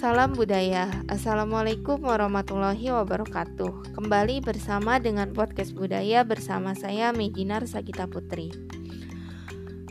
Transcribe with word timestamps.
Salam 0.00 0.32
budaya. 0.32 0.88
Assalamualaikum 1.12 2.00
warahmatullahi 2.00 2.88
wabarakatuh. 2.88 3.92
Kembali 4.00 4.40
bersama 4.40 4.96
dengan 4.96 5.28
podcast 5.36 5.76
budaya 5.76 6.24
bersama 6.24 6.72
saya 6.72 7.12
Meginar 7.12 7.68
Sagita 7.68 8.08
Putri. 8.08 8.48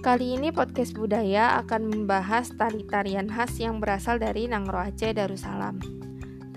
Kali 0.02 0.34
ini 0.34 0.50
podcast 0.50 0.98
budaya 0.98 1.62
akan 1.62 1.94
membahas 1.94 2.50
tari-tarian 2.58 3.30
khas 3.30 3.54
yang 3.62 3.78
berasal 3.78 4.18
dari 4.18 4.50
Nangro 4.50 4.82
Aceh 4.82 5.14
Darussalam. 5.14 5.78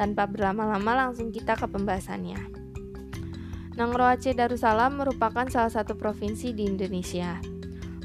Tanpa 0.01 0.25
berlama-lama 0.25 0.97
langsung 0.97 1.29
kita 1.29 1.53
ke 1.53 1.69
pembahasannya. 1.69 2.41
Nangro 3.77 4.09
Aceh 4.09 4.33
Darussalam 4.33 4.97
merupakan 4.97 5.45
salah 5.53 5.69
satu 5.69 5.93
provinsi 5.93 6.57
di 6.57 6.73
Indonesia. 6.73 7.37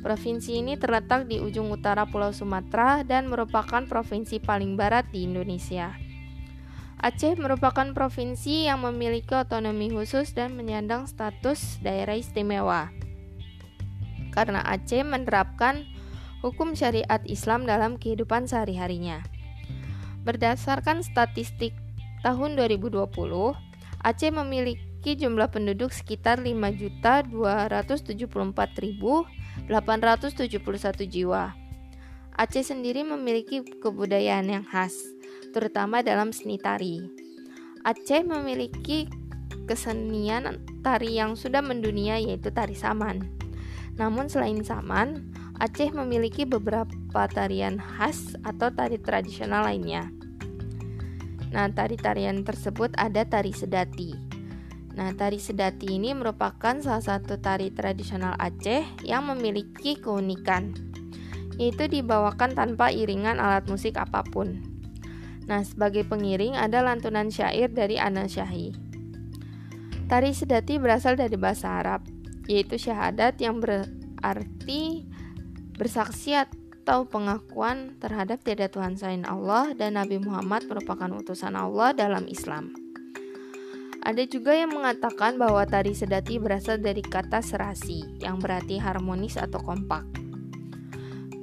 Provinsi 0.08 0.64
ini 0.64 0.80
terletak 0.80 1.28
di 1.28 1.36
ujung 1.36 1.68
utara 1.68 2.08
Pulau 2.08 2.32
Sumatera 2.32 3.04
dan 3.04 3.28
merupakan 3.28 3.84
provinsi 3.84 4.40
paling 4.40 4.80
barat 4.80 5.04
di 5.12 5.28
Indonesia. 5.28 6.00
Aceh 6.96 7.36
merupakan 7.36 7.92
provinsi 7.92 8.72
yang 8.72 8.88
memiliki 8.88 9.36
otonomi 9.36 9.92
khusus 9.92 10.32
dan 10.32 10.56
menyandang 10.56 11.12
status 11.12 11.84
daerah 11.84 12.16
istimewa. 12.16 12.88
Karena 14.32 14.64
Aceh 14.64 15.04
menerapkan 15.04 15.84
hukum 16.40 16.72
syariat 16.72 17.20
Islam 17.28 17.68
dalam 17.68 18.00
kehidupan 18.00 18.48
sehari-harinya. 18.48 19.28
Berdasarkan 20.24 21.04
statistik 21.04 21.76
tahun 22.24 22.56
2020, 22.56 23.12
Aceh 24.08 24.32
memiliki 24.32 24.87
jumlah 25.16 25.54
penduduk 25.54 25.94
sekitar 25.94 26.42
5.274.000 26.42 29.38
871 29.66 31.10
jiwa. 31.10 31.58
Aceh 32.38 32.62
sendiri 32.62 33.02
memiliki 33.02 33.66
kebudayaan 33.82 34.46
yang 34.46 34.66
khas, 34.68 34.94
terutama 35.56 36.06
dalam 36.06 36.30
seni 36.30 36.62
tari. 36.62 37.02
Aceh 37.82 38.22
memiliki 38.22 39.10
kesenian 39.66 40.62
tari 40.86 41.18
yang 41.18 41.34
sudah 41.34 41.66
mendunia 41.66 42.22
yaitu 42.22 42.54
tari 42.54 42.78
saman. 42.78 43.26
Namun 43.98 44.30
selain 44.30 44.62
saman, 44.62 45.34
Aceh 45.58 45.90
memiliki 45.90 46.46
beberapa 46.46 47.26
tarian 47.34 47.82
khas 47.82 48.38
atau 48.46 48.70
tari 48.70 49.02
tradisional 49.02 49.66
lainnya. 49.66 50.06
Nah, 51.50 51.66
tari-tarian 51.74 52.46
tersebut 52.46 52.94
ada 52.94 53.26
tari 53.26 53.50
sedati. 53.50 54.27
Nah, 54.98 55.14
tari 55.14 55.38
sedati 55.38 55.94
ini 55.94 56.18
merupakan 56.18 56.74
salah 56.82 57.06
satu 57.06 57.38
tari 57.38 57.70
tradisional 57.70 58.34
Aceh 58.42 59.06
yang 59.06 59.30
memiliki 59.30 59.94
keunikan, 59.94 60.74
yaitu 61.62 61.86
dibawakan 61.86 62.58
tanpa 62.58 62.90
iringan 62.90 63.38
alat 63.38 63.70
musik 63.70 63.94
apa 64.02 64.26
pun. 64.26 64.58
Nah, 65.46 65.62
sebagai 65.62 66.02
pengiring 66.02 66.58
ada 66.58 66.82
lantunan 66.82 67.30
syair 67.30 67.70
dari 67.70 68.02
Ana 68.02 68.26
Syahi. 68.26 68.74
Tari 70.10 70.34
sedati 70.34 70.82
berasal 70.82 71.14
dari 71.14 71.38
bahasa 71.38 71.78
Arab, 71.78 72.02
yaitu 72.50 72.82
syahadat 72.82 73.38
yang 73.38 73.62
berarti 73.62 75.06
bersaksi 75.78 76.34
atau 76.34 77.06
pengakuan 77.06 78.02
terhadap 78.02 78.42
tiada 78.42 78.66
Tuhan 78.66 78.98
selain 78.98 79.30
Allah 79.30 79.78
dan 79.78 79.94
Nabi 79.94 80.18
Muhammad 80.18 80.66
merupakan 80.66 81.12
utusan 81.22 81.54
Allah 81.54 81.94
dalam 81.94 82.26
Islam. 82.26 82.87
Ada 84.08 84.24
juga 84.24 84.56
yang 84.56 84.72
mengatakan 84.72 85.36
bahwa 85.36 85.68
tari 85.68 85.92
sedati 85.92 86.40
berasal 86.40 86.80
dari 86.80 87.04
kata 87.04 87.44
serasi, 87.44 88.08
yang 88.24 88.40
berarti 88.40 88.80
harmonis 88.80 89.36
atau 89.36 89.60
kompak. 89.60 90.08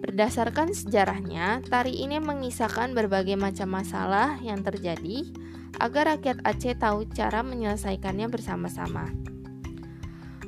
Berdasarkan 0.01 0.73
sejarahnya, 0.73 1.61
tari 1.69 2.01
ini 2.01 2.17
mengisahkan 2.25 2.97
berbagai 2.97 3.37
macam 3.37 3.69
masalah 3.69 4.41
yang 4.41 4.65
terjadi 4.65 5.29
agar 5.77 6.17
rakyat 6.17 6.41
Aceh 6.41 6.73
tahu 6.81 7.05
cara 7.13 7.45
menyelesaikannya 7.45 8.33
bersama-sama. 8.33 9.13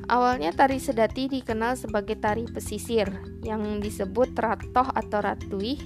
Awalnya 0.08 0.56
tari 0.56 0.80
sedati 0.80 1.28
dikenal 1.28 1.76
sebagai 1.76 2.16
tari 2.16 2.48
pesisir 2.48 3.12
yang 3.44 3.60
disebut 3.76 4.32
ratoh 4.40 4.88
atau 4.88 5.20
ratuih 5.20 5.76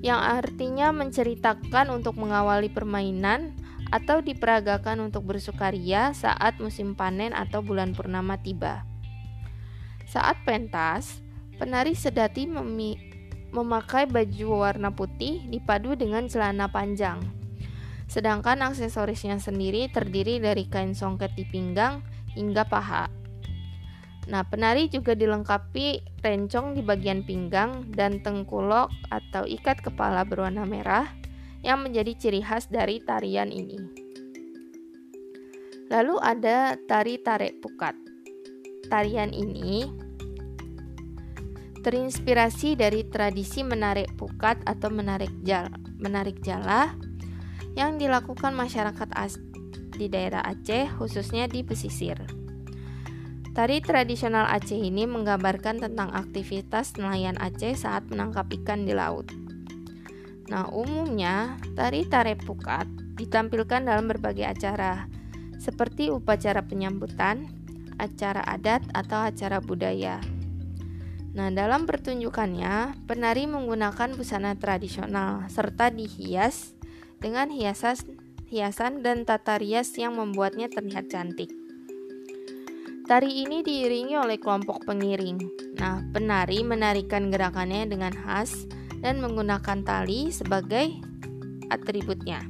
yang 0.00 0.24
artinya 0.24 0.88
menceritakan 0.88 1.92
untuk 1.92 2.16
mengawali 2.16 2.72
permainan 2.72 3.52
atau 3.88 4.20
diperagakan 4.20 5.08
untuk 5.08 5.24
bersukaria 5.24 6.12
saat 6.12 6.60
musim 6.60 6.92
panen 6.92 7.32
atau 7.32 7.64
bulan 7.64 7.96
purnama 7.96 8.36
tiba. 8.40 8.84
Saat 10.08 10.40
pentas, 10.44 11.20
penari 11.60 11.92
sedati 11.92 12.48
memakai 13.52 14.08
baju 14.08 14.46
warna 14.64 14.92
putih 14.92 15.44
dipadu 15.48 15.96
dengan 15.96 16.28
celana 16.28 16.68
panjang. 16.68 17.20
Sedangkan 18.08 18.64
aksesorisnya 18.64 19.36
sendiri 19.36 19.92
terdiri 19.92 20.40
dari 20.40 20.64
kain 20.64 20.96
songket 20.96 21.36
di 21.36 21.44
pinggang 21.44 22.00
hingga 22.32 22.64
paha. 22.64 23.12
Nah, 24.28 24.44
penari 24.44 24.92
juga 24.92 25.16
dilengkapi 25.16 26.20
rencong 26.20 26.76
di 26.76 26.84
bagian 26.84 27.24
pinggang 27.24 27.88
dan 27.92 28.20
tengkulok 28.20 28.92
atau 29.08 29.48
ikat 29.48 29.80
kepala 29.80 30.24
berwarna 30.24 30.68
merah 30.68 31.08
yang 31.62 31.82
menjadi 31.82 32.14
ciri 32.14 32.40
khas 32.44 32.70
dari 32.70 33.02
tarian 33.02 33.50
ini. 33.50 33.78
Lalu 35.88 36.20
ada 36.20 36.76
tari 36.84 37.16
tarik 37.18 37.64
pukat. 37.64 37.96
Tarian 38.92 39.32
ini 39.32 39.88
terinspirasi 41.80 42.76
dari 42.76 43.08
tradisi 43.08 43.64
menarik 43.64 44.12
pukat 44.20 44.60
atau 44.68 44.92
menarik 44.92 45.32
jala, 45.40 45.72
menarik 45.96 46.36
jala 46.44 46.92
yang 47.72 47.96
dilakukan 47.96 48.52
masyarakat 48.52 49.08
as 49.16 49.40
di 49.96 50.06
daerah 50.06 50.44
Aceh 50.44 50.92
khususnya 51.00 51.48
di 51.48 51.64
pesisir. 51.64 52.20
Tari 53.56 53.82
tradisional 53.82 54.46
Aceh 54.46 54.78
ini 54.78 55.08
menggambarkan 55.08 55.82
tentang 55.82 56.14
aktivitas 56.14 56.94
nelayan 57.00 57.34
Aceh 57.40 57.74
saat 57.74 58.06
menangkap 58.06 58.46
ikan 58.62 58.86
di 58.86 58.94
laut. 58.94 59.26
Nah, 60.48 60.64
umumnya 60.72 61.60
tari 61.76 62.08
tarik 62.08 62.40
pukat 62.44 62.88
ditampilkan 63.20 63.84
dalam 63.84 64.08
berbagai 64.08 64.48
acara, 64.48 65.04
seperti 65.60 66.08
upacara 66.08 66.64
penyambutan, 66.64 67.52
acara 68.00 68.40
adat, 68.48 68.80
atau 68.96 69.28
acara 69.28 69.60
budaya. 69.60 70.22
Nah, 71.36 71.52
dalam 71.52 71.84
pertunjukannya, 71.84 73.04
penari 73.04 73.44
menggunakan 73.44 74.16
busana 74.16 74.56
tradisional 74.56 75.44
serta 75.52 75.92
dihias 75.92 76.72
dengan 77.20 77.52
hiasan, 77.52 78.00
hiasan 78.48 79.04
dan 79.04 79.28
tata 79.28 79.60
rias 79.60 79.92
yang 80.00 80.16
membuatnya 80.16 80.72
terlihat 80.72 81.12
cantik. 81.12 81.52
Tari 83.04 83.44
ini 83.44 83.64
diiringi 83.64 84.16
oleh 84.16 84.36
kelompok 84.40 84.84
pengiring. 84.84 85.40
Nah, 85.80 86.04
penari 86.12 86.60
menarikan 86.64 87.32
gerakannya 87.32 87.88
dengan 87.88 88.12
khas 88.12 88.68
dan 89.02 89.22
menggunakan 89.22 89.82
tali 89.86 90.30
sebagai 90.34 90.94
atributnya. 91.70 92.42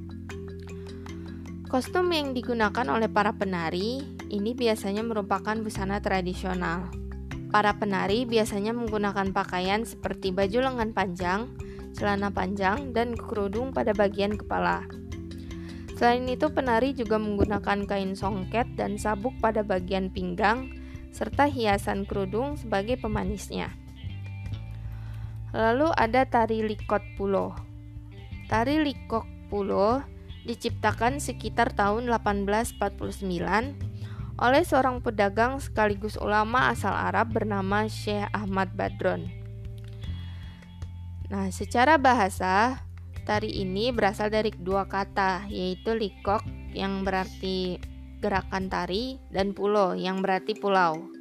Kostum 1.68 2.08
yang 2.16 2.32
digunakan 2.32 2.88
oleh 2.88 3.12
para 3.12 3.36
penari 3.36 4.00
ini 4.32 4.56
biasanya 4.56 5.04
merupakan 5.04 5.52
busana 5.60 6.00
tradisional. 6.00 6.88
Para 7.48 7.76
penari 7.76 8.24
biasanya 8.24 8.72
menggunakan 8.72 9.32
pakaian 9.32 9.84
seperti 9.84 10.32
baju 10.32 10.64
lengan 10.64 10.96
panjang, 10.96 11.40
celana 11.96 12.32
panjang, 12.32 12.92
dan 12.96 13.16
kerudung 13.16 13.72
pada 13.72 13.92
bagian 13.96 14.36
kepala. 14.36 14.84
Selain 15.96 16.24
itu, 16.30 16.46
penari 16.52 16.94
juga 16.94 17.18
menggunakan 17.18 17.88
kain 17.88 18.14
songket 18.14 18.68
dan 18.78 19.00
sabuk 19.00 19.34
pada 19.40 19.66
bagian 19.66 20.08
pinggang, 20.08 20.70
serta 21.10 21.48
hiasan 21.50 22.06
kerudung 22.06 22.54
sebagai 22.54 23.00
pemanisnya. 23.00 23.72
Lalu 25.56 25.88
ada 25.96 26.28
tari 26.28 26.60
likot 26.60 27.00
pulo. 27.16 27.56
Tari 28.48 28.80
likot 28.84 29.24
pulo 29.48 30.04
diciptakan 30.48 31.20
sekitar 31.20 31.76
tahun 31.76 32.08
1849 32.08 32.80
oleh 34.38 34.62
seorang 34.62 35.02
pedagang 35.02 35.58
sekaligus 35.58 36.14
ulama 36.16 36.70
asal 36.70 36.94
Arab 36.94 37.34
bernama 37.34 37.90
Syekh 37.90 38.30
Ahmad 38.30 38.70
Badron. 38.78 39.26
Nah, 41.28 41.52
secara 41.52 42.00
bahasa, 42.00 42.80
tari 43.28 43.52
ini 43.60 43.92
berasal 43.92 44.32
dari 44.32 44.54
dua 44.54 44.88
kata, 44.88 45.44
yaitu 45.50 45.92
likok 45.92 46.40
yang 46.72 47.04
berarti 47.04 47.76
gerakan 48.24 48.72
tari 48.72 49.20
dan 49.28 49.52
pulo 49.52 49.92
yang 49.92 50.24
berarti 50.24 50.56
pulau. 50.56 51.17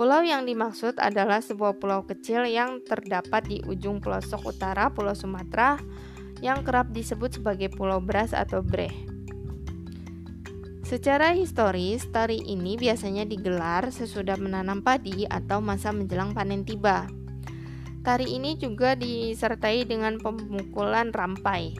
Pulau 0.00 0.24
yang 0.24 0.48
dimaksud 0.48 0.96
adalah 0.96 1.44
sebuah 1.44 1.76
pulau 1.76 2.08
kecil 2.08 2.48
yang 2.48 2.80
terdapat 2.88 3.44
di 3.44 3.60
ujung 3.68 4.00
pelosok 4.00 4.48
utara 4.48 4.88
Pulau 4.88 5.12
Sumatera 5.12 5.76
yang 6.40 6.64
kerap 6.64 6.88
disebut 6.88 7.36
sebagai 7.36 7.68
Pulau 7.68 8.00
Beras 8.00 8.32
atau 8.32 8.64
Breh. 8.64 8.88
Secara 10.88 11.36
historis, 11.36 12.08
tari 12.08 12.40
ini 12.40 12.80
biasanya 12.80 13.28
digelar 13.28 13.92
sesudah 13.92 14.40
menanam 14.40 14.80
padi 14.80 15.28
atau 15.28 15.60
masa 15.60 15.92
menjelang 15.92 16.32
panen 16.32 16.64
tiba. 16.64 17.04
Tari 18.00 18.40
ini 18.40 18.56
juga 18.56 18.96
disertai 18.96 19.84
dengan 19.84 20.16
pemukulan 20.16 21.12
rampai. 21.12 21.76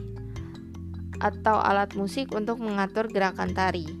atau 1.21 1.61
alat 1.61 1.93
musik 1.93 2.33
untuk 2.33 2.57
mengatur 2.57 3.05
gerakan 3.05 3.53
tari. 3.53 4.00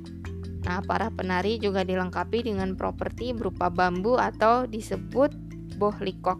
Nah, 0.61 0.79
para 0.85 1.09
penari 1.09 1.57
juga 1.57 1.81
dilengkapi 1.81 2.45
dengan 2.45 2.77
properti 2.77 3.33
berupa 3.33 3.73
bambu 3.73 4.17
atau 4.21 4.69
disebut 4.69 5.33
boh 5.81 5.97
likok. 5.97 6.37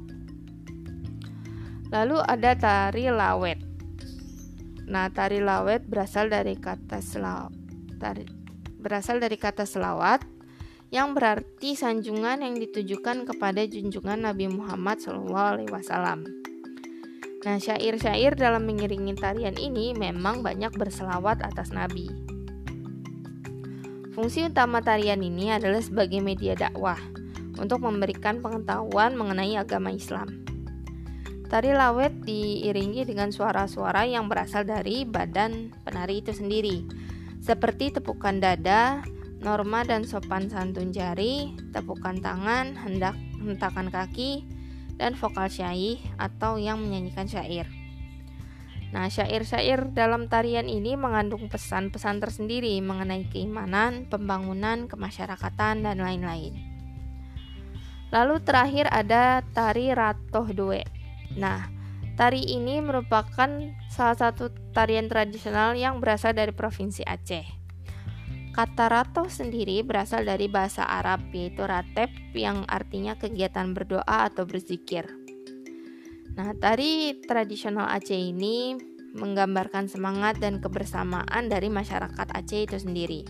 Lalu 1.89 2.21
ada 2.23 2.55
tari 2.55 3.09
lawet. 3.09 3.59
Nah, 4.85 5.09
tari 5.09 5.41
lawet 5.41 5.83
berasal 5.89 6.29
dari 6.29 6.53
kata 6.55 7.01
selawat. 7.01 7.53
Tari, 7.97 8.23
berasal 8.77 9.17
dari 9.17 9.37
kata 9.37 9.65
selawat 9.65 10.23
yang 10.91 11.15
berarti 11.15 11.73
sanjungan 11.73 12.43
yang 12.43 12.55
ditujukan 12.59 13.23
kepada 13.23 13.63
junjungan 13.63 14.27
Nabi 14.27 14.51
Muhammad 14.51 14.99
SAW. 14.99 16.21
Nah, 17.41 17.57
syair-syair 17.57 18.37
dalam 18.37 18.69
mengiringi 18.69 19.17
tarian 19.17 19.57
ini 19.57 19.97
memang 19.97 20.45
banyak 20.45 20.77
berselawat 20.77 21.41
atas 21.41 21.73
Nabi. 21.73 22.30
Fungsi 24.11 24.43
utama 24.43 24.83
tarian 24.83 25.23
ini 25.23 25.55
adalah 25.55 25.79
sebagai 25.79 26.19
media 26.19 26.51
dakwah 26.51 26.99
untuk 27.55 27.79
memberikan 27.79 28.43
pengetahuan 28.43 29.15
mengenai 29.15 29.55
agama 29.55 29.87
Islam. 29.95 30.43
Tari 31.47 31.71
lawet 31.71 32.19
diiringi 32.27 33.07
dengan 33.07 33.31
suara-suara 33.31 34.03
yang 34.03 34.27
berasal 34.27 34.67
dari 34.67 35.07
badan 35.07 35.71
penari 35.87 36.19
itu 36.19 36.35
sendiri, 36.35 36.83
seperti 37.39 37.95
tepukan 37.95 38.39
dada, 38.43 38.99
norma 39.39 39.87
dan 39.87 40.03
sopan 40.03 40.51
santun 40.51 40.91
jari, 40.91 41.55
tepukan 41.71 42.19
tangan, 42.19 42.75
hendak 42.75 43.15
hentakan 43.39 43.87
kaki, 43.87 44.43
dan 44.99 45.15
vokal 45.15 45.47
syaih 45.47 46.03
atau 46.19 46.59
yang 46.59 46.83
menyanyikan 46.83 47.31
syair. 47.31 47.80
Nah, 48.91 49.07
syair-syair 49.07 49.95
dalam 49.95 50.27
tarian 50.27 50.67
ini 50.67 50.99
mengandung 50.99 51.47
pesan-pesan 51.47 52.19
tersendiri 52.19 52.75
mengenai 52.83 53.23
keimanan, 53.31 54.03
pembangunan, 54.11 54.91
kemasyarakatan, 54.91 55.87
dan 55.87 55.97
lain-lain. 56.03 56.51
Lalu 58.11 58.43
terakhir 58.43 58.91
ada 58.91 59.39
tari 59.55 59.95
Ratoh 59.95 60.51
Due. 60.51 60.83
Nah, 61.39 61.71
tari 62.19 62.43
ini 62.43 62.83
merupakan 62.83 63.47
salah 63.87 64.17
satu 64.19 64.51
tarian 64.75 65.07
tradisional 65.07 65.79
yang 65.79 66.03
berasal 66.03 66.35
dari 66.35 66.51
Provinsi 66.51 67.07
Aceh. 67.07 67.47
Kata 68.51 68.91
rato 68.91 69.31
sendiri 69.31 69.79
berasal 69.79 70.27
dari 70.27 70.51
bahasa 70.51 70.83
Arab 70.83 71.23
yaitu 71.31 71.63
ratep 71.63 72.11
yang 72.35 72.67
artinya 72.67 73.15
kegiatan 73.15 73.71
berdoa 73.71 74.27
atau 74.27 74.43
berzikir. 74.43 75.20
Nah, 76.31 76.55
tari 76.55 77.19
tradisional 77.27 77.91
Aceh 77.91 78.15
ini 78.15 78.79
menggambarkan 79.11 79.91
semangat 79.91 80.39
dan 80.39 80.63
kebersamaan 80.63 81.51
dari 81.51 81.67
masyarakat 81.67 82.27
Aceh 82.31 82.61
itu 82.63 82.77
sendiri. 82.79 83.27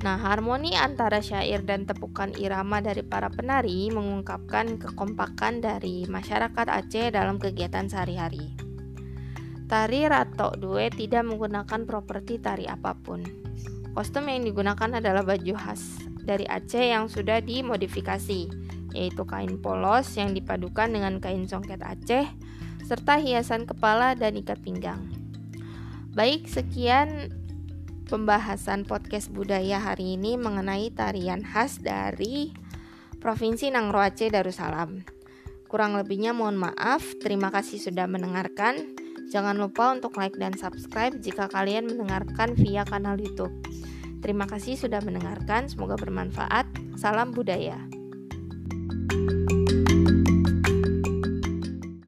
Nah, 0.00 0.16
harmoni 0.16 0.72
antara 0.74 1.20
syair 1.20 1.60
dan 1.60 1.84
tepukan 1.84 2.32
irama 2.40 2.80
dari 2.80 3.04
para 3.04 3.28
penari 3.28 3.92
mengungkapkan 3.92 4.80
kekompakan 4.80 5.60
dari 5.60 6.08
masyarakat 6.08 6.66
Aceh 6.66 7.12
dalam 7.12 7.36
kegiatan 7.36 7.84
sehari-hari. 7.84 8.56
Tari 9.70 10.02
Ratok 10.08 10.58
Due 10.58 10.90
tidak 10.90 11.30
menggunakan 11.30 11.86
properti 11.86 12.42
tari 12.42 12.66
apa 12.66 12.96
pun. 12.96 13.22
Kostum 13.94 14.26
yang 14.26 14.42
digunakan 14.42 14.98
adalah 14.98 15.22
baju 15.22 15.54
khas 15.54 16.00
dari 16.24 16.48
Aceh 16.48 16.90
yang 16.90 17.06
sudah 17.06 17.38
dimodifikasi, 17.44 18.48
yaitu 18.96 19.22
kain 19.26 19.58
polos 19.60 20.06
yang 20.16 20.34
dipadukan 20.34 20.90
dengan 20.90 21.18
kain 21.18 21.46
songket 21.46 21.82
Aceh, 21.82 22.26
serta 22.86 23.22
hiasan 23.22 23.66
kepala 23.66 24.18
dan 24.18 24.34
ikat 24.34 24.58
pinggang. 24.62 25.06
Baik, 26.10 26.50
sekian 26.50 27.30
pembahasan 28.10 28.82
podcast 28.82 29.30
budaya 29.30 29.78
hari 29.78 30.18
ini 30.18 30.34
mengenai 30.34 30.90
tarian 30.90 31.46
khas 31.46 31.78
dari 31.78 32.50
Provinsi 33.22 33.70
Nangro 33.70 34.02
Aceh 34.02 34.26
Darussalam. 34.32 35.06
Kurang 35.70 35.94
lebihnya 35.94 36.34
mohon 36.34 36.58
maaf, 36.58 37.04
terima 37.22 37.54
kasih 37.54 37.78
sudah 37.78 38.10
mendengarkan. 38.10 38.98
Jangan 39.30 39.54
lupa 39.54 39.94
untuk 39.94 40.18
like 40.18 40.34
dan 40.34 40.58
subscribe 40.58 41.14
jika 41.22 41.46
kalian 41.46 41.86
mendengarkan 41.86 42.58
via 42.58 42.82
kanal 42.82 43.14
YouTube. 43.14 43.54
Terima 44.20 44.44
kasih 44.50 44.74
sudah 44.76 44.98
mendengarkan, 45.00 45.70
semoga 45.70 45.94
bermanfaat. 45.94 46.66
Salam 46.98 47.30
budaya. 47.30 47.89